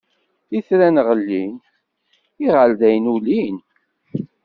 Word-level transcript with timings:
Itran 0.57 0.95
ɣlin, 1.07 1.53
iɣerdayen 2.45 3.11
ulin. 3.15 3.57